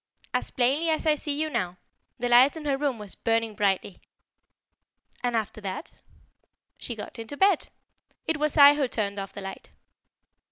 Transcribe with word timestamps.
"As 0.33 0.49
plainly 0.49 0.89
as 0.89 1.05
I 1.05 1.13
see 1.13 1.39
you 1.39 1.47
now. 1.47 1.77
The 2.17 2.27
light 2.27 2.57
in 2.57 2.65
her 2.65 2.75
room 2.75 2.97
was 2.97 3.13
burning 3.13 3.53
brightly." 3.53 4.01
"And 5.23 5.35
after 5.35 5.61
that?" 5.61 5.91
"She 6.79 6.95
got 6.95 7.19
into 7.19 7.37
bed. 7.37 7.69
It 8.25 8.37
was 8.37 8.57
I 8.57 8.73
who 8.73 8.87
turned 8.87 9.19
off 9.19 9.31
the 9.33 9.41
light." 9.41 9.69